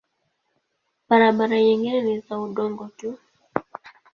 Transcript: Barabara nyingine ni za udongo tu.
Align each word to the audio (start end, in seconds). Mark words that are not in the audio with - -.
Barabara 1.07 1.55
nyingine 1.65 1.99
ni 2.01 2.17
za 2.25 2.33
udongo 2.45 2.83
tu. 2.97 3.09